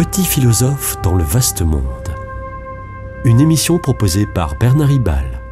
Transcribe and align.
Petit 0.00 0.24
philosophe 0.24 0.96
dans 1.02 1.14
le 1.14 1.22
vaste 1.22 1.60
monde. 1.60 1.84
Une 3.26 3.38
émission 3.38 3.78
proposée 3.78 4.24
par 4.24 4.56
Bernard 4.56 4.88
Ribal. 4.88 5.42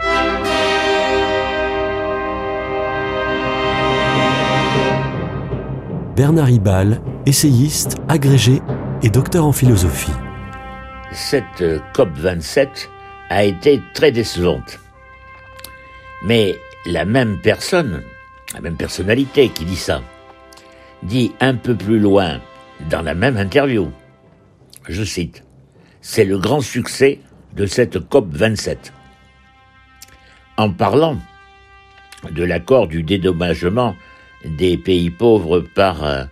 Bernard 6.17 6.47
Ribal, 6.47 7.03
essayiste, 7.27 7.99
agrégé 8.09 8.63
et 9.03 9.11
docteur 9.11 9.45
en 9.45 9.53
philosophie. 9.53 10.17
Cette 11.13 11.63
COP27 11.93 12.89
a 13.29 13.45
été 13.45 13.83
très 13.93 14.13
décevante. 14.13 14.81
Mais 16.25 16.57
la 16.87 17.05
même 17.05 17.39
personne, 17.43 18.03
la 18.55 18.63
même 18.63 18.77
personnalité 18.77 19.51
qui 19.51 19.67
dit 19.67 19.77
ça, 19.77 20.01
dit 21.03 21.35
un 21.39 21.55
peu 21.55 21.75
plus 21.75 21.99
loin 21.99 22.41
dans 22.89 23.03
la 23.03 23.13
même 23.13 23.37
interview, 23.37 23.91
je 24.89 25.05
cite, 25.05 25.45
c'est 26.01 26.25
le 26.25 26.39
grand 26.39 26.61
succès 26.61 27.21
de 27.55 27.67
cette 27.67 27.99
COP 27.99 28.29
27. 28.31 28.93
En 30.57 30.71
parlant 30.71 31.19
de 32.31 32.45
l'accord 32.45 32.89
du 32.89 33.03
dédommagement 33.03 33.95
des 34.45 34.77
pays 34.77 35.11
pauvres 35.11 35.61
par, 35.61 36.05
euh, 36.05 36.25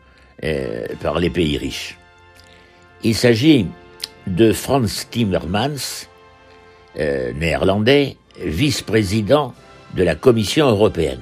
euh, 0.45 0.87
les 1.19 1.30
pays 1.30 1.59
riches. 1.59 1.96
Il 3.02 3.15
s'agit 3.15 3.66
de 4.27 4.52
Franz 4.52 5.07
Timmermans, 5.10 6.07
euh, 6.98 7.32
néerlandais, 7.34 8.16
vice-président 8.41 9.54
de 9.95 10.02
la 10.02 10.15
Commission 10.15 10.68
européenne. 10.68 11.20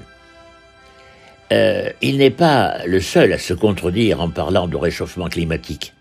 il 2.02 2.18
n'est 2.18 2.30
pas 2.30 2.84
le 2.84 3.00
seul 3.00 3.32
à 3.32 3.38
se 3.38 3.54
contredire 3.54 4.20
en 4.20 4.28
parlant 4.28 4.66
de 4.66 4.76
réchauffement 4.76 5.28
climatique. 5.28 5.92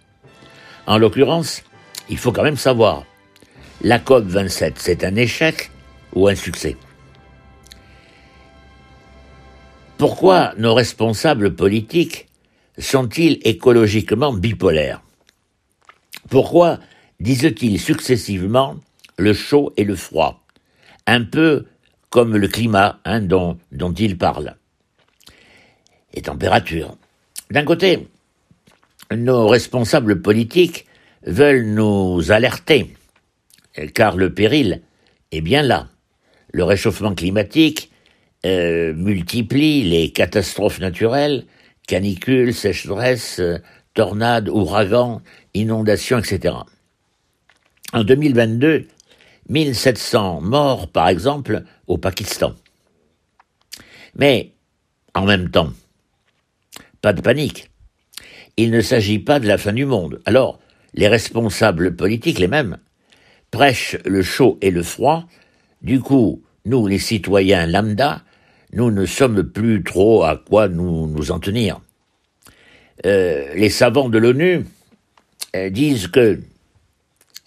En 0.85 0.97
l'occurrence, 0.97 1.63
il 2.09 2.17
faut 2.17 2.31
quand 2.31 2.43
même 2.43 2.57
savoir, 2.57 3.05
la 3.81 3.99
COP27, 3.99 4.73
c'est 4.77 5.03
un 5.03 5.15
échec 5.15 5.71
ou 6.13 6.27
un 6.27 6.35
succès? 6.35 6.77
Pourquoi 9.98 10.53
nos 10.57 10.73
responsables 10.73 11.55
politiques 11.55 12.27
sont-ils 12.77 13.40
écologiquement 13.43 14.34
bipolaires? 14.34 15.01
Pourquoi 16.29 16.79
disent-ils 17.20 17.79
successivement 17.79 18.75
le 19.18 19.34
chaud 19.34 19.71
et 19.77 19.84
le 19.84 19.95
froid? 19.95 20.43
Un 21.07 21.23
peu 21.23 21.65
comme 22.09 22.35
le 22.35 22.47
climat 22.47 22.99
hein, 23.05 23.21
dont, 23.21 23.57
dont 23.71 23.93
ils 23.93 24.18
parlent. 24.18 24.55
Et 26.13 26.21
température. 26.21 26.95
D'un 27.49 27.63
côté, 27.63 28.07
nos 29.12 29.48
responsables 29.48 30.21
politiques 30.21 30.85
veulent 31.26 31.65
nous 31.65 32.32
alerter, 32.32 32.93
car 33.93 34.18
le 34.18 34.34
péril 34.34 34.82
est 35.32 35.41
bien 35.41 35.62
là. 35.62 35.87
Le 36.51 36.63
réchauffement 36.63 37.15
climatique 37.15 37.91
euh, 38.46 38.93
multiplie 38.93 39.84
les 39.84 40.12
catastrophes 40.12 40.79
naturelles, 40.79 41.46
canicules, 41.87 42.54
sécheresse, 42.54 43.41
tornades, 43.93 44.49
ouragans, 44.49 45.21
inondations, 45.54 46.20
etc. 46.20 46.55
En 47.93 48.04
2022, 48.04 48.87
1700 49.49 50.41
morts, 50.41 50.90
par 50.90 51.07
exemple, 51.09 51.63
au 51.87 51.98
Pakistan. 51.98 52.54
Mais, 54.15 54.51
en 55.13 55.26
même 55.26 55.49
temps, 55.49 55.71
pas 57.01 57.13
de 57.13 57.21
panique 57.21 57.70
il 58.57 58.71
ne 58.71 58.82
s'agit 58.82 59.20
pas 59.20 59.40
de 59.40 59.48
la 59.48 59.57
fin 59.57 59.73
du 59.73 59.85
monde. 59.85 60.21
Alors, 60.26 60.59
les 60.93 61.07
responsables 61.07 61.96
politiques, 61.96 62.40
les 62.40 62.48
mêmes, 62.48 62.77
prêchent 63.51 63.98
le 64.06 64.22
chaud 64.22 64.57
et 64.62 64.72
le 64.72 64.84
froid. 64.84 65.25
Du 65.81 66.00
coup, 66.00 66.44
nous, 66.66 66.88
les 66.88 67.00
citoyens 67.00 67.68
lambda, 67.68 68.22
nous 68.74 68.91
ne 68.91 69.06
sommes 69.06 69.44
plus 69.44 69.84
trop 69.84 70.24
à 70.24 70.38
quoi 70.38 70.68
nous, 70.68 71.31
en 71.31 71.40
tenir. 71.40 71.81
Euh, 73.06 73.53
les 73.56 73.69
savants 73.69 74.09
de 74.09 74.18
l'ONU 74.18 74.66
euh, 75.56 75.70
disent 75.70 76.08
que 76.08 76.40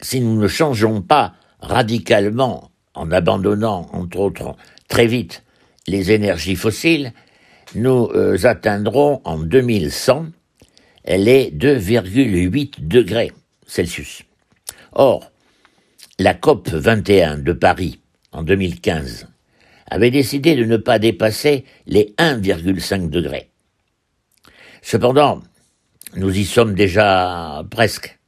si 0.00 0.20
nous 0.20 0.40
ne 0.40 0.48
changeons 0.48 1.02
pas 1.02 1.34
radicalement, 1.60 2.70
en 2.94 3.10
abandonnant, 3.10 3.88
entre 3.92 4.18
autres, 4.18 4.56
très 4.88 5.06
vite 5.06 5.44
les 5.86 6.10
énergies 6.10 6.56
fossiles, 6.56 7.12
nous 7.74 8.10
euh, 8.14 8.38
atteindrons 8.44 9.20
en 9.24 9.38
2100 9.38 10.26
elle 11.06 11.28
est 11.28 11.50
2,8 11.56 12.86
degrés 12.86 13.32
Celsius. 13.66 14.22
Or, 14.92 15.30
la 16.18 16.34
COP 16.34 16.68
21 16.68 17.38
de 17.38 17.52
Paris, 17.52 18.00
en 18.32 18.42
2015, 18.42 19.28
avait 19.88 20.10
décidé 20.10 20.56
de 20.56 20.64
ne 20.64 20.76
pas 20.76 20.98
dépasser 20.98 21.64
les 21.86 22.14
1,5 22.18 23.08
degrés. 23.08 23.50
Cependant, 24.82 25.42
nous 26.16 26.36
y 26.36 26.44
sommes 26.44 26.74
déjà 26.74 27.64
presque. 27.70 28.18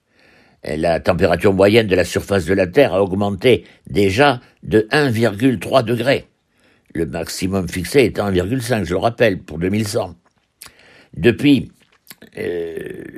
La 0.65 1.01
température 1.01 1.53
moyenne 1.53 1.87
de 1.87 1.97
la 1.97 2.05
surface 2.05 2.45
de 2.45 2.55
la 2.55 2.67
Terre 2.67 2.95
a 2.95 3.03
augmenté 3.03 3.65
déjà 3.89 4.41
de 4.63 4.87
1,3 4.91 5.85
degrés. 5.85 6.27
Le 6.95 7.07
maximum 7.07 7.69
fixé 7.69 8.01
est 8.01 8.19
1,5, 8.19 8.85
je 8.85 8.93
le 8.93 8.99
rappelle, 8.99 9.39
pour 9.39 9.59
2100. 9.59 10.15
Depuis 11.17 11.71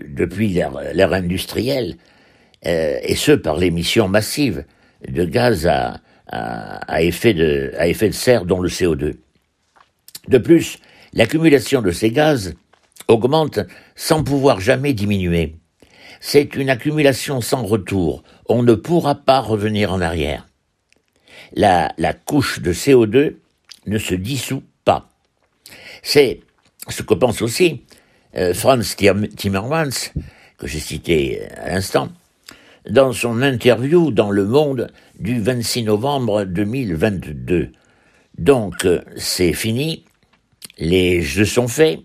depuis 0.09 0.49
l'ère 0.49 1.13
industrielle, 1.13 1.97
euh, 2.67 2.99
et 3.03 3.15
ce 3.15 3.33
par 3.33 3.57
l'émission 3.57 4.09
massive 4.09 4.65
de 5.09 5.25
gaz 5.25 5.67
à, 5.67 7.03
effet 7.03 7.35
de, 7.35 7.73
serre, 8.13 8.45
dont 8.45 8.61
le 8.61 8.69
CO2. 8.69 9.17
De 10.29 10.39
plus, 10.39 10.79
l'accumulation 11.13 11.81
de 11.83 11.91
ces 11.91 12.11
gaz 12.11 12.55
augmente 13.09 13.61
sans 13.97 14.23
pouvoir 14.23 14.61
jamais 14.61 14.93
diminuer. 14.93 15.57
C'est 16.21 16.55
une 16.55 16.69
accumulation 16.69 17.41
sans 17.41 17.65
retour. 17.65 18.23
On 18.49 18.63
ne 18.63 18.75
pourra 18.75 19.15
pas 19.15 19.41
revenir 19.41 19.93
en 19.93 20.01
arrière. 20.01 20.47
La, 21.55 21.93
la 21.97 22.13
couche 22.13 22.61
de 22.61 22.73
CO2 22.73 23.37
ne 23.87 23.99
se 23.99 24.15
dissout 24.15 24.63
pas. 24.85 25.09
C'est 26.03 26.41
ce 26.89 27.03
que 27.03 27.15
pense 27.15 27.41
aussi 27.43 27.83
euh, 27.83 27.90
Franz 28.55 28.97
Timmermans, 29.37 30.13
que 30.59 30.67
j'ai 30.67 30.81
cité 30.81 31.43
à 31.57 31.71
l'instant, 31.71 32.09
dans 32.89 33.13
son 33.13 33.43
interview 33.43 34.11
dans 34.11 34.31
Le 34.31 34.47
Monde 34.47 34.91
du 35.19 35.41
26 35.41 35.85
novembre 35.85 36.45
2022. 36.45 37.73
Donc, 38.39 38.87
c'est 39.17 39.53
fini, 39.53 40.05
les 40.79 41.23
jeux 41.23 41.45
sont 41.45 41.69
faits, 41.69 42.01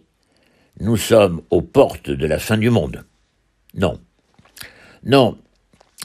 nous 0.80 0.98
sommes 0.98 1.42
aux 1.50 1.62
portes 1.62 2.10
de 2.10 2.26
la 2.26 2.40
fin 2.40 2.58
du 2.58 2.70
monde. 2.70 3.06
Non. 3.74 4.00
Non. 5.04 5.38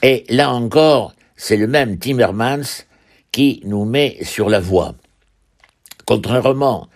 Et 0.03 0.23
là 0.29 0.51
encore, 0.51 1.13
c'est 1.35 1.57
le 1.57 1.67
même 1.67 1.97
Timmermans 1.97 2.85
qui 3.31 3.61
nous 3.65 3.85
met 3.85 4.19
sur 4.23 4.49
la 4.49 4.59
voie. 4.59 4.95
Contrairement 6.05 6.87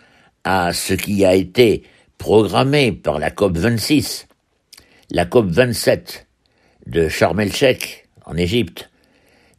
à 0.43 0.73
ce 0.73 0.93
qui 0.93 1.25
a 1.25 1.33
été 1.33 1.83
programmée 2.17 2.91
par 2.91 3.19
la 3.19 3.31
COP 3.31 3.57
26, 3.57 4.27
la 5.11 5.25
COP 5.25 5.47
27 5.47 6.27
de 6.87 7.07
Sharm 7.07 7.39
el-Sheikh 7.39 8.07
en 8.25 8.35
Égypte 8.35 8.89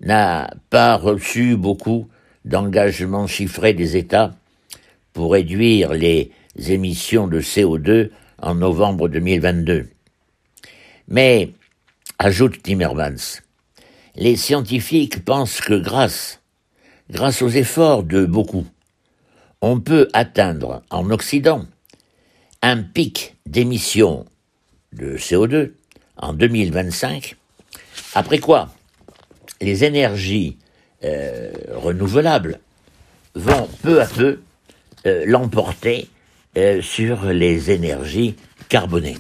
n'a 0.01 0.51
pas 0.71 0.97
reçu 0.97 1.57
beaucoup 1.57 2.09
d'engagements 2.45 3.27
chiffrés 3.27 3.75
des 3.75 3.97
États 3.97 4.35
pour 5.13 5.33
réduire 5.33 5.95
les 5.95 6.31
émissions 6.69 7.27
de 7.27 7.41
CO2 7.41 8.11
en 8.43 8.55
novembre 8.55 9.09
2022. 9.09 9.89
Mais, 11.09 11.53
ajoute 12.19 12.63
Timmermans, 12.63 13.41
les 14.15 14.37
scientifiques 14.37 15.25
pensent 15.25 15.61
que 15.61 15.75
grâce, 15.75 16.41
grâce 17.11 17.43
aux 17.43 17.49
efforts 17.49 18.03
de 18.03 18.25
beaucoup, 18.25 18.67
on 19.61 19.81
peut 19.81 20.09
atteindre 20.13 20.83
en 20.91 21.11
Occident 21.11 21.65
un 22.67 22.83
pic 22.83 23.37
d'émissions 23.47 24.27
de 24.93 25.17
CO2 25.17 25.71
en 26.17 26.33
2025, 26.33 27.37
après 28.17 28.41
quoi 28.41 28.71
les 29.61 29.85
énergies 29.85 30.59
euh, 31.05 31.53
renouvelables 31.75 32.59
vont 33.37 33.69
peu 33.83 34.03
à 34.03 34.07
peu 34.07 34.41
euh, 35.07 35.23
l'emporter 35.27 36.09
euh, 36.57 36.83
sur 36.83 37.27
les 37.27 37.71
énergies 37.71 38.35
carbonées. 38.69 39.19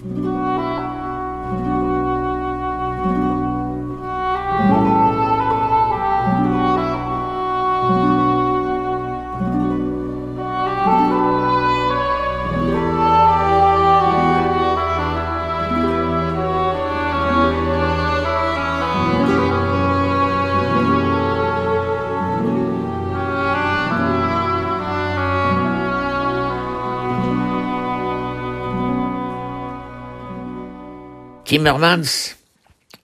Timmermans 31.56 32.34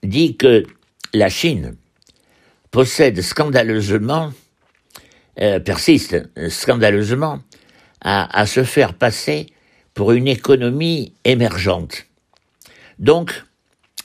dit 0.03 0.37
que 0.37 0.63
la 1.11 1.27
Chine 1.27 1.75
possède 2.69 3.19
scandaleusement, 3.23 4.31
euh, 5.39 5.59
persiste 5.59 6.29
scandaleusement 6.49 7.41
à, 8.01 8.45
se 8.45 8.63
faire 8.63 8.93
passer 8.93 9.47
pour 9.95 10.11
une 10.11 10.27
économie 10.27 11.15
émergente. 11.23 12.05
Donc, 12.99 13.43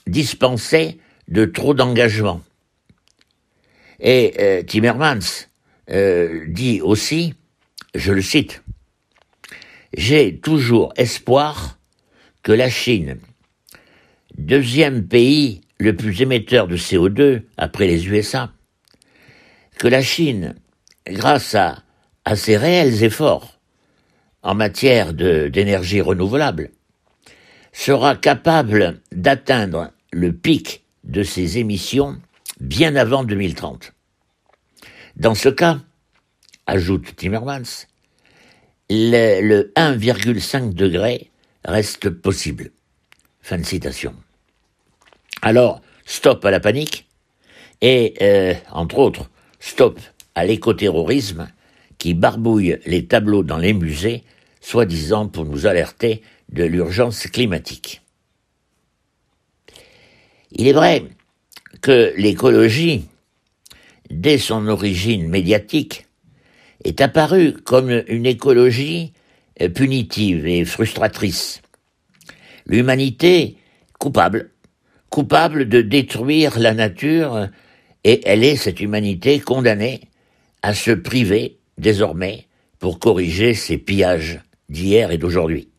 dispensée 0.07 0.97
de 1.27 1.45
trop 1.45 1.75
d'engagement. 1.75 2.41
Et 3.99 4.33
euh, 4.39 4.63
Timmermans 4.63 5.45
euh, 5.91 6.45
dit 6.47 6.81
aussi, 6.81 7.35
je 7.93 8.13
le 8.13 8.23
cite, 8.23 8.63
J'ai 9.93 10.39
toujours 10.39 10.91
espoir 10.97 11.77
que 12.41 12.51
la 12.51 12.71
Chine, 12.71 13.19
deuxième 14.39 15.05
pays 15.05 15.61
le 15.79 15.95
plus 15.95 16.21
émetteur 16.21 16.67
de 16.67 16.77
CO2 16.77 17.43
après 17.57 17.87
les 17.87 18.07
USA, 18.07 18.51
que 19.77 19.87
la 19.87 20.01
Chine, 20.01 20.55
grâce 21.05 21.55
à, 21.55 21.83
à 22.25 22.35
ses 22.35 22.57
réels 22.57 23.03
efforts 23.03 23.59
en 24.41 24.55
matière 24.55 25.13
d'énergie 25.13 26.01
renouvelable, 26.01 26.71
sera 27.73 28.15
capable 28.15 29.01
d'atteindre 29.11 29.91
le 30.11 30.33
pic 30.33 30.83
de 31.03 31.21
ses 31.21 31.57
émissions 31.57 32.19
bien 32.61 32.95
avant 32.95 33.23
2030. 33.23 33.93
Dans 35.17 35.35
ce 35.35 35.49
cas, 35.49 35.79
ajoute 36.65 37.15
Timmermans, 37.17 37.87
le, 38.89 39.41
le 39.41 39.73
1,5 39.75 40.73
degré 40.73 41.29
reste 41.65 42.09
possible. 42.09 42.71
Fin 43.41 43.57
de 43.57 43.65
citation. 43.65 44.15
Alors, 45.41 45.81
stop 46.05 46.43
à 46.45 46.51
la 46.51 46.59
panique 46.59 47.07
et, 47.81 48.13
euh, 48.21 48.53
entre 48.71 48.97
autres, 48.97 49.29
stop 49.59 49.99
à 50.35 50.45
l'écoterrorisme 50.45 51.47
qui 51.97 52.13
barbouille 52.13 52.79
les 52.85 53.05
tableaux 53.05 53.43
dans 53.43 53.57
les 53.57 53.73
musées, 53.73 54.23
soi-disant 54.61 55.27
pour 55.27 55.45
nous 55.45 55.65
alerter 55.65 56.21
de 56.49 56.63
l'urgence 56.63 57.27
climatique. 57.27 58.01
Il 60.51 60.67
est 60.67 60.73
vrai 60.73 61.03
que 61.81 62.13
l'écologie, 62.17 63.05
dès 64.09 64.37
son 64.37 64.67
origine 64.67 65.29
médiatique, 65.29 66.07
est 66.83 67.01
apparue 67.01 67.53
comme 67.53 68.03
une 68.07 68.25
écologie 68.25 69.13
euh, 69.61 69.69
punitive 69.69 70.47
et 70.47 70.65
frustratrice. 70.65 71.61
L'humanité 72.65 73.57
coupable, 73.99 74.51
coupable 75.09 75.67
de 75.67 75.81
détruire 75.81 76.59
la 76.59 76.73
nature, 76.73 77.47
et 78.03 78.21
elle 78.25 78.43
est, 78.43 78.55
cette 78.55 78.79
humanité, 78.79 79.39
condamnée 79.39 80.01
à 80.61 80.73
se 80.73 80.91
priver, 80.91 81.57
désormais, 81.77 82.47
pour 82.79 82.99
corriger 82.99 83.53
ses 83.53 83.77
pillages 83.77 84.41
d'hier 84.69 85.11
et 85.11 85.17
d'aujourd'hui. 85.17 85.69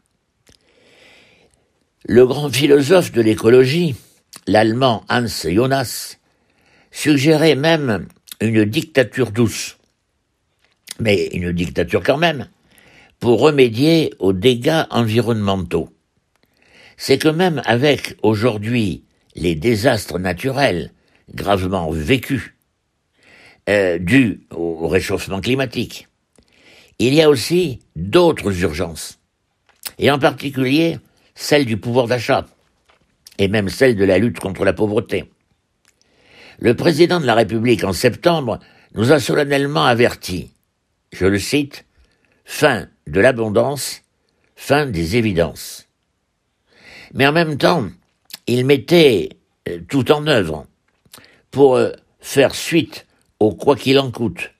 Le 2.06 2.26
grand 2.26 2.50
philosophe 2.50 3.12
de 3.12 3.20
l'écologie, 3.20 3.94
l'allemand 4.46 5.04
Hans 5.08 5.26
Jonas, 5.26 6.16
suggérait 6.90 7.54
même 7.54 8.08
une 8.40 8.64
dictature 8.64 9.30
douce, 9.30 9.78
mais 10.98 11.26
une 11.32 11.52
dictature 11.52 12.02
quand 12.02 12.18
même, 12.18 12.48
pour 13.20 13.40
remédier 13.40 14.14
aux 14.18 14.32
dégâts 14.32 14.84
environnementaux. 14.90 15.90
C'est 16.96 17.18
que 17.18 17.28
même 17.28 17.62
avec 17.64 18.16
aujourd'hui 18.22 19.04
les 19.34 19.54
désastres 19.54 20.18
naturels 20.18 20.92
gravement 21.34 21.90
vécus, 21.90 22.54
euh, 23.68 23.98
dus 23.98 24.46
au 24.50 24.88
réchauffement 24.88 25.40
climatique, 25.40 26.08
il 26.98 27.14
y 27.14 27.22
a 27.22 27.30
aussi 27.30 27.80
d'autres 27.96 28.62
urgences, 28.62 29.18
et 29.98 30.10
en 30.10 30.18
particulier 30.18 30.98
celle 31.34 31.64
du 31.64 31.76
pouvoir 31.76 32.06
d'achat 32.06 32.46
et 33.38 33.48
même 33.48 33.70
celle 33.70 33.96
de 33.96 34.04
la 34.04 34.18
lutte 34.18 34.38
contre 34.38 34.64
la 34.64 34.74
pauvreté. 34.74 35.30
Le 36.58 36.76
président 36.76 37.20
de 37.20 37.24
la 37.24 37.34
République, 37.34 37.84
en 37.84 37.94
septembre, 37.94 38.58
nous 38.94 39.12
a 39.12 39.20
solennellement 39.20 39.84
averti, 39.84 40.50
je 41.12 41.24
le 41.24 41.38
cite, 41.38 41.86
fin 42.44 42.88
de 43.06 43.20
l'abondance, 43.20 44.02
fin 44.56 44.84
des 44.84 45.16
évidences. 45.16 45.88
Mais 47.14 47.26
en 47.26 47.32
même 47.32 47.56
temps, 47.56 47.88
il 48.50 48.66
mettait 48.66 49.30
euh, 49.68 49.78
tout 49.88 50.10
en 50.10 50.26
œuvre 50.26 50.66
pour 51.50 51.76
euh, 51.76 51.92
faire 52.20 52.54
suite 52.54 53.06
au 53.38 53.54
quoi 53.54 53.76
qu'il 53.76 53.98
en 53.98 54.10
coûte, 54.10 54.50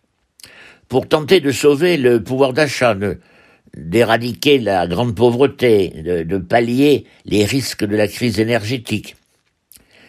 pour 0.89 1.09
tenter 1.09 1.41
de 1.41 1.51
sauver 1.51 1.97
le 1.97 2.23
pouvoir 2.23 2.53
d'achat, 2.53 2.97
d'éradiquer 3.77 4.59
la 4.59 4.87
grande 4.87 5.15
pauvreté, 5.15 5.91
de, 5.91 6.39
pallier 6.39 7.05
les 7.27 7.45
risques 7.45 7.85
de 7.85 7.97
la 7.97 8.09
crise 8.09 8.41
énergétique, 8.41 9.17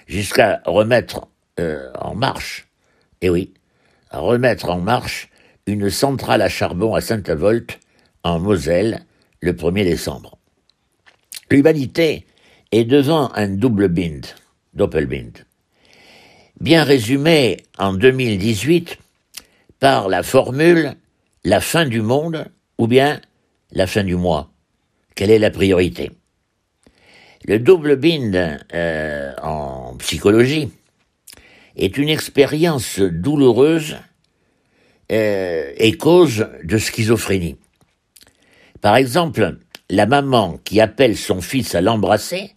jusqu'à 0.07 0.61
remettre 0.65 1.27
euh, 1.59 1.91
en 1.99 2.15
marche, 2.15 2.67
et 3.21 3.27
eh 3.27 3.29
oui, 3.29 3.53
remettre 4.11 4.69
en 4.69 4.79
marche 4.79 5.29
une 5.67 5.89
centrale 5.89 6.41
à 6.41 6.49
charbon 6.49 6.95
à 6.95 7.01
Saint-Avold, 7.01 7.71
en 8.23 8.39
Moselle, 8.39 9.05
le 9.41 9.53
1er 9.53 9.83
décembre. 9.83 10.37
L'humanité 11.49 12.25
est 12.71 12.85
devant 12.85 13.31
un 13.35 13.49
double 13.49 13.89
bind, 13.89 14.25
doppelbind, 14.73 15.45
bien 16.59 16.83
résumé 16.83 17.57
en 17.77 17.93
2018 17.93 18.97
par 19.79 20.09
la 20.09 20.23
formule 20.23 20.95
la 21.43 21.59
fin 21.59 21.85
du 21.85 22.01
monde 22.01 22.45
ou 22.77 22.87
bien 22.87 23.19
la 23.71 23.87
fin 23.87 24.03
du 24.03 24.15
mois. 24.15 24.51
Quelle 25.15 25.31
est 25.31 25.39
la 25.39 25.51
priorité? 25.51 26.11
Le 27.45 27.59
double 27.59 27.95
bind 27.95 28.59
euh, 28.73 29.33
en 29.41 29.95
psychologie 29.97 30.71
est 31.75 31.97
une 31.97 32.09
expérience 32.09 32.99
douloureuse 32.99 33.97
euh, 35.11 35.73
et 35.77 35.93
cause 35.93 36.47
de 36.63 36.77
schizophrénie. 36.77 37.57
Par 38.79 38.95
exemple, 38.95 39.57
la 39.89 40.05
maman 40.05 40.59
qui 40.63 40.79
appelle 40.79 41.17
son 41.17 41.41
fils 41.41 41.75
à 41.75 41.81
l'embrasser, 41.81 42.55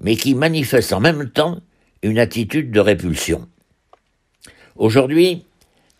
mais 0.00 0.16
qui 0.16 0.34
manifeste 0.34 0.92
en 0.92 1.00
même 1.00 1.30
temps 1.30 1.60
une 2.02 2.18
attitude 2.18 2.70
de 2.70 2.80
répulsion. 2.80 3.46
Aujourd'hui, 4.76 5.44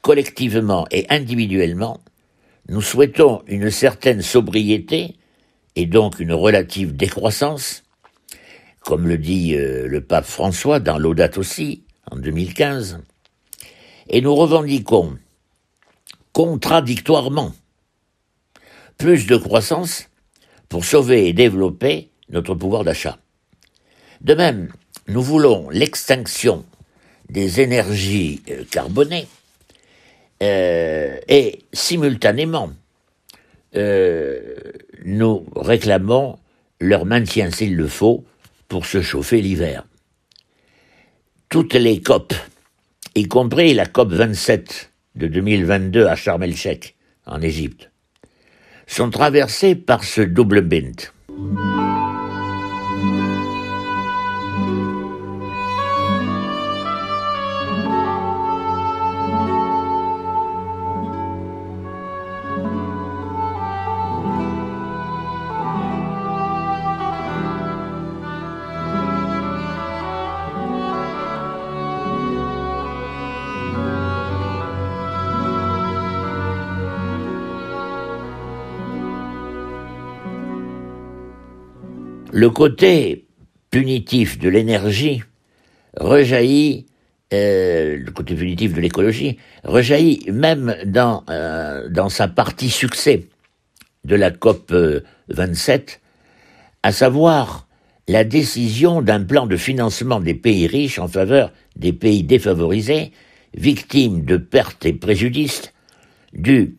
collectivement 0.00 0.86
et 0.90 1.06
individuellement, 1.10 2.00
nous 2.68 2.80
souhaitons 2.80 3.42
une 3.46 3.70
certaine 3.70 4.22
sobriété 4.22 5.16
et 5.76 5.86
donc 5.86 6.18
une 6.18 6.32
relative 6.32 6.96
décroissance, 6.96 7.82
comme 8.80 9.06
le 9.06 9.18
dit 9.18 9.54
euh, 9.54 9.86
le 9.86 10.00
pape 10.00 10.24
François 10.24 10.80
dans 10.80 10.98
l'Audate 10.98 11.38
aussi, 11.38 11.84
en 12.10 12.16
2015, 12.16 13.00
et 14.08 14.20
nous 14.20 14.34
revendiquons 14.34 15.18
contradictoirement 16.32 17.52
plus 18.98 19.26
de 19.26 19.36
croissance 19.36 20.08
pour 20.68 20.84
sauver 20.84 21.28
et 21.28 21.32
développer 21.32 22.10
notre 22.28 22.54
pouvoir 22.54 22.84
d'achat. 22.84 23.18
De 24.20 24.34
même, 24.34 24.72
nous 25.08 25.22
voulons 25.22 25.70
l'extinction 25.70 26.64
des 27.30 27.60
énergies 27.60 28.42
euh, 28.50 28.64
carbonées 28.70 29.26
euh, 30.42 31.16
et 31.28 31.60
simultanément, 31.72 32.72
euh, 33.76 34.40
nous 35.04 35.46
réclamons 35.56 36.38
leur 36.80 37.06
maintien 37.06 37.50
s'il 37.50 37.76
le 37.76 37.88
faut 37.88 38.24
pour 38.68 38.86
se 38.86 39.00
chauffer 39.00 39.40
l'hiver. 39.40 39.84
Toutes 41.48 41.74
les 41.74 42.00
COP, 42.00 42.32
y 43.14 43.24
compris 43.24 43.74
la 43.74 43.86
COP 43.86 44.12
27 44.12 44.90
de 45.16 45.26
2022 45.26 46.06
à 46.06 46.16
Sharm 46.16 46.42
el-Sheikh, 46.42 46.94
en 47.26 47.40
Égypte, 47.40 47.90
sont 48.86 49.10
traversées 49.10 49.74
par 49.74 50.04
ce 50.04 50.20
double 50.20 50.62
bint. 50.62 51.10
Le 82.32 82.48
côté 82.48 83.26
punitif 83.70 84.38
de 84.38 84.48
l'énergie 84.48 85.22
rejaillit, 85.96 86.86
euh, 87.32 87.96
le 87.96 88.10
côté 88.12 88.36
punitif 88.36 88.72
de 88.72 88.80
l'écologie, 88.80 89.38
rejaillit 89.64 90.30
même 90.30 90.76
dans, 90.86 91.24
euh, 91.28 91.88
dans 91.88 92.08
sa 92.08 92.28
partie 92.28 92.70
succès 92.70 93.26
de 94.04 94.14
la 94.14 94.30
COP 94.30 94.72
27, 95.28 96.00
à 96.84 96.92
savoir 96.92 97.66
la 98.06 98.22
décision 98.22 99.02
d'un 99.02 99.24
plan 99.24 99.46
de 99.46 99.56
financement 99.56 100.20
des 100.20 100.34
pays 100.34 100.68
riches 100.68 101.00
en 101.00 101.08
faveur 101.08 101.52
des 101.74 101.92
pays 101.92 102.22
défavorisés, 102.22 103.12
victimes 103.54 104.24
de 104.24 104.36
pertes 104.36 104.86
et 104.86 104.92
préjudices 104.92 105.72
dus 106.32 106.78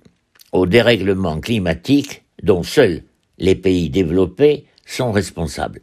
au 0.53 0.65
dérèglement 0.65 1.41
climatique 1.41 2.23
dont 2.41 2.63
seuls 2.63 3.03
les 3.37 3.55
pays 3.55 3.89
développés 3.89 4.65
sont 4.91 5.11
responsables. 5.11 5.81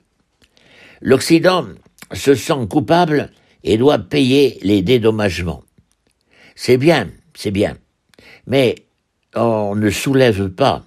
L'Occident 1.01 1.67
se 2.13 2.35
sent 2.35 2.67
coupable 2.69 3.31
et 3.65 3.77
doit 3.77 3.99
payer 3.99 4.59
les 4.63 4.83
dédommagements. 4.83 5.63
C'est 6.55 6.77
bien, 6.77 7.11
c'est 7.35 7.51
bien, 7.51 7.77
mais 8.47 8.75
on 9.35 9.75
ne 9.75 9.91
soulève 9.91 10.49
pas 10.49 10.85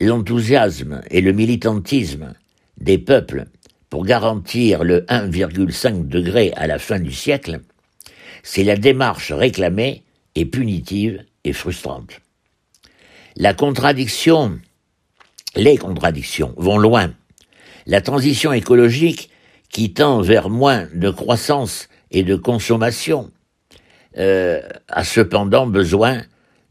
l'enthousiasme 0.00 1.02
et 1.10 1.20
le 1.20 1.32
militantisme 1.32 2.34
des 2.78 2.98
peuples 2.98 3.46
pour 3.90 4.04
garantir 4.04 4.84
le 4.84 5.00
1,5 5.02 6.08
degré 6.08 6.52
à 6.56 6.66
la 6.66 6.78
fin 6.78 7.00
du 7.00 7.12
siècle, 7.12 7.60
c'est 8.42 8.64
la 8.64 8.76
démarche 8.76 9.32
réclamée 9.32 10.04
et 10.34 10.44
punitive 10.44 11.24
et 11.44 11.52
frustrante. 11.52 12.20
La 13.36 13.54
contradiction, 13.54 14.60
les 15.54 15.76
contradictions 15.78 16.54
vont 16.56 16.78
loin. 16.78 17.12
La 17.86 18.00
transition 18.00 18.52
écologique 18.52 19.30
qui 19.70 19.92
tend 19.92 20.20
vers 20.20 20.50
moins 20.50 20.88
de 20.94 21.10
croissance 21.10 21.88
et 22.10 22.24
de 22.24 22.34
consommation 22.34 23.30
euh, 24.18 24.60
a 24.88 25.04
cependant 25.04 25.66
besoin 25.66 26.22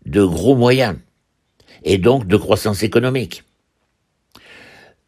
de 0.05 0.23
gros 0.23 0.55
moyens 0.55 0.97
et 1.83 1.97
donc 1.97 2.27
de 2.27 2.35
croissance 2.35 2.83
économique. 2.83 3.43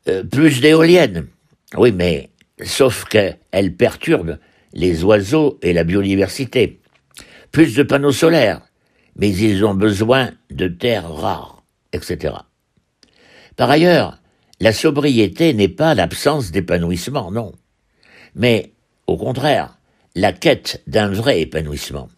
Euh, 0.08 0.24
plus 0.24 0.62
d'éoliennes, 0.62 1.28
oui, 1.76 1.92
mais 1.92 2.30
sauf 2.64 3.06
qu'elles 3.06 3.76
perturbent 3.76 4.38
les 4.74 5.04
oiseaux 5.04 5.58
et 5.62 5.74
la 5.74 5.84
biodiversité. 5.84 6.80
Plus 7.52 7.76
de 7.76 7.84
panneaux 7.84 8.12
solaires, 8.12 8.62
mais 9.16 9.30
ils 9.30 9.66
ont 9.66 9.74
besoin 9.74 10.32
de 10.52 10.68
terres 10.68 11.12
rares, 11.12 11.64
etc. 11.92 12.36
Par 13.56 13.70
ailleurs, 13.70 14.20
la 14.60 14.74
sobriété 14.74 15.54
n'est 15.54 15.68
pas 15.68 15.94
l'absence 15.96 16.52
d'épanouissement, 16.52 17.32
non, 17.32 17.54
mais 18.36 18.72
au 19.06 19.18
contraire, 19.18 19.78
la 20.16 20.34
quête 20.34 20.82
d'un 20.88 21.10
vrai 21.10 21.42
épanouissement. 21.42 22.10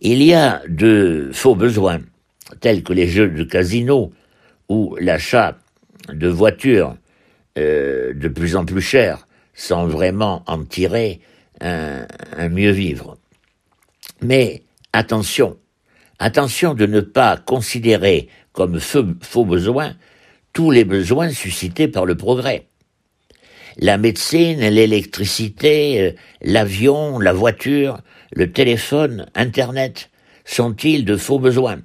Il 0.00 0.22
y 0.22 0.34
a 0.34 0.62
de 0.68 1.30
faux 1.32 1.54
besoins, 1.54 2.00
tels 2.60 2.82
que 2.82 2.92
les 2.92 3.08
jeux 3.08 3.28
de 3.28 3.44
casino 3.44 4.12
ou 4.68 4.96
l'achat 5.00 5.58
de 6.12 6.28
voitures 6.28 6.96
euh, 7.58 8.14
de 8.14 8.28
plus 8.28 8.56
en 8.56 8.64
plus 8.64 8.80
chères, 8.80 9.26
sans 9.54 9.86
vraiment 9.86 10.42
en 10.46 10.64
tirer 10.64 11.20
un, 11.60 12.06
un 12.36 12.48
mieux 12.48 12.70
vivre. 12.70 13.16
Mais 14.22 14.62
attention, 14.92 15.56
attention 16.18 16.74
de 16.74 16.86
ne 16.86 17.00
pas 17.00 17.36
considérer 17.36 18.28
comme 18.52 18.80
faux 18.80 19.44
besoins 19.44 19.94
tous 20.58 20.72
les 20.72 20.84
besoins 20.84 21.30
suscités 21.30 21.86
par 21.86 22.04
le 22.04 22.16
progrès. 22.16 22.66
La 23.76 23.96
médecine, 23.96 24.58
l'électricité, 24.58 26.00
euh, 26.00 26.12
l'avion, 26.42 27.20
la 27.20 27.32
voiture, 27.32 28.00
le 28.32 28.50
téléphone, 28.50 29.26
Internet, 29.36 30.10
sont-ils 30.44 31.04
de 31.04 31.16
faux 31.16 31.38
besoins? 31.38 31.80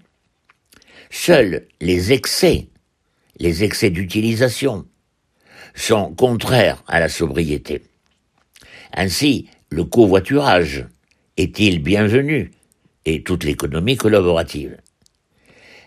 Seuls 1.12 1.68
les 1.82 2.14
excès, 2.14 2.70
les 3.38 3.64
excès 3.64 3.92
d'utilisation, 3.92 4.88
sont 5.76 6.12
contraires 6.16 6.84
à 6.88 7.00
la 7.00 7.10
sobriété. 7.10 7.84
Ainsi, 8.92 9.50
le 9.70 9.84
covoiturage 9.84 10.88
est-il 11.38 11.78
bienvenu 11.78 12.50
et 13.06 13.22
toute 13.22 13.44
l'économie 13.44 13.98
collaborative? 13.98 14.78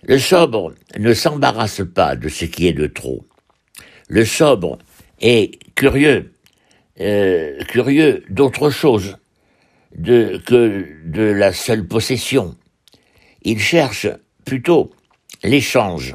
Le 0.09 0.21
sobre 0.21 0.73
ne 1.01 1.13
s'embarrasse 1.13 1.83
pas 1.93 2.15
de 2.15 2.29
ce 2.29 2.45
qui 2.45 2.69
est 2.69 2.73
de 2.73 2.87
trop. 2.87 3.27
Le 4.07 4.25
sobre 4.25 4.79
est 5.21 5.59
curieux, 5.75 6.33
euh, 7.01 7.59
curieux 7.65 8.23
d'autre 8.31 8.71
chose 8.71 9.17
que 10.05 10.87
de 11.07 11.23
la 11.23 11.53
seule 11.53 11.89
possession. 11.89 12.57
Il 13.43 13.59
cherche 13.59 14.07
plutôt 14.45 14.93
l'échange 15.43 16.15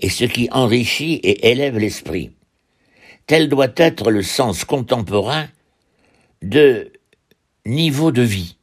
et 0.00 0.08
ce 0.08 0.24
qui 0.24 0.48
enrichit 0.50 1.14
et 1.22 1.52
élève 1.52 1.78
l'esprit. 1.78 2.32
Tel 3.28 3.48
doit 3.48 3.72
être 3.76 4.10
le 4.10 4.22
sens 4.22 4.64
contemporain 4.64 5.46
de 6.42 6.90
niveau 7.64 8.10
de 8.10 8.22
vie. 8.22 8.56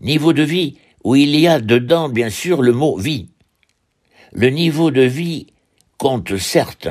Niveau 0.00 0.32
de 0.32 0.42
vie 0.42 0.78
où 1.04 1.16
il 1.16 1.36
y 1.38 1.46
a 1.46 1.60
dedans, 1.60 2.08
bien 2.08 2.30
sûr, 2.30 2.62
le 2.62 2.72
mot 2.72 2.96
vie. 2.96 3.28
Le 4.32 4.48
niveau 4.48 4.90
de 4.90 5.02
vie 5.02 5.48
comporte 5.98 6.36
certes 6.36 6.88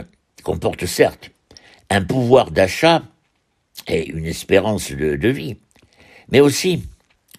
un 1.89 2.01
pouvoir 2.01 2.51
d'achat 2.51 3.03
et 3.87 4.09
une 4.09 4.25
espérance 4.25 4.91
de, 4.91 5.15
de 5.15 5.29
vie, 5.29 5.57
mais 6.31 6.41
aussi 6.41 6.83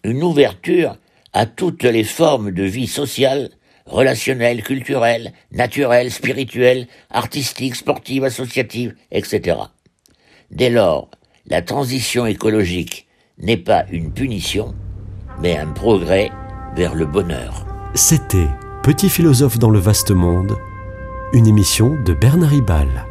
une 0.02 0.23
ouverture 0.23 0.97
à 1.33 1.47
toutes 1.47 1.85
les 1.85 2.04
formes 2.04 2.50
de 2.50 2.64
vie 2.64 2.87
sociale, 2.87 3.50
relationnelle, 3.87 4.62
culturelle, 4.62 5.33
naturelle, 5.52 6.11
spirituelle, 6.11 6.87
artistique, 7.11 7.76
sportive, 7.76 8.25
associative, 8.25 8.95
etc. 9.11 9.59
Dès 10.50 10.71
lors, 10.71 11.11
la 11.47 11.62
transition 11.62 12.26
écologique 12.26 13.07
n'est 13.38 13.57
pas 13.57 13.85
une 13.90 14.12
punition, 14.12 14.75
mais 15.40 15.57
un 15.57 15.73
progrès 15.73 16.30
vers 16.75 16.95
le 16.95 17.07
bonheur. 17.07 17.66
C'était 17.95 18.49
Petit 18.82 19.10
philosophe 19.10 19.58
dans 19.58 19.68
le 19.68 19.78
vaste 19.78 20.10
monde, 20.10 20.56
une 21.34 21.46
émission 21.46 21.99
de 22.02 22.14
Bernard 22.14 22.49
Ribal. 22.49 23.10